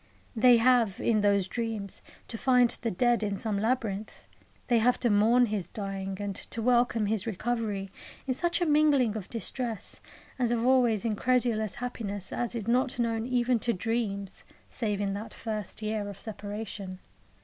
They 0.35 0.57
have, 0.57 0.99
in 0.99 1.21
those 1.21 1.47
dreams, 1.47 2.01
to 2.27 2.35
find 2.35 2.71
the 2.71 2.89
dead 2.89 3.21
in 3.21 3.37
some 3.37 3.59
labyrinth; 3.59 4.25
they 4.67 4.79
have 4.79 4.99
to 5.01 5.11
mourn 5.11 5.45
his 5.45 5.67
dying 5.67 6.17
and 6.19 6.33
to 6.35 6.59
welcome 6.59 7.05
his 7.05 7.27
recovery 7.27 7.91
in 8.25 8.33
such 8.33 8.61
a 8.61 8.65
mingling 8.65 9.15
of 9.15 9.29
distress 9.29 10.01
and 10.39 10.49
of 10.51 10.65
always 10.65 11.05
incredulous 11.05 11.75
happiness 11.75 12.33
as 12.33 12.55
is 12.55 12.67
not 12.67 12.97
known 12.97 13.27
even 13.27 13.59
to 13.59 13.73
dreams 13.73 14.43
save 14.67 14.99
in 14.99 15.13
that 15.13 15.35
first 15.35 15.83
year 15.83 16.09
of 16.09 16.19
separation. 16.19 16.97